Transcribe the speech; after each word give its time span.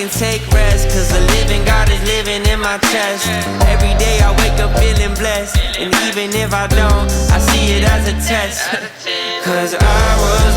can 0.00 0.08
take 0.08 0.40
rest, 0.48 0.88
cause 0.88 1.12
the 1.12 1.20
living 1.36 1.62
God 1.66 1.90
is 1.90 2.00
living 2.08 2.40
in 2.48 2.58
my 2.58 2.78
chest. 2.88 3.28
Every 3.68 3.92
day 4.00 4.16
I 4.24 4.32
wake 4.40 4.56
up 4.56 4.72
feeling 4.80 5.12
blessed, 5.12 5.60
and 5.76 5.92
even 6.08 6.32
if 6.32 6.54
I 6.54 6.66
don't, 6.68 7.04
I 7.28 7.38
see 7.38 7.76
it 7.76 7.84
as 7.84 8.08
a 8.08 8.16
test. 8.24 8.64
Cause 9.44 9.74
I 9.76 10.08
was 10.24 10.49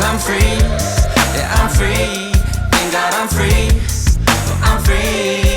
Cause 0.00 0.08
I'm 0.08 0.18
free, 0.18 0.56
yeah 1.36 1.54
I'm 1.60 1.68
free. 1.68 2.32
Thank 2.70 2.92
God 2.92 3.12
I'm 3.12 3.28
free, 3.28 3.68
Oh, 4.28 4.60
I'm 4.64 4.82
free. 4.82 5.49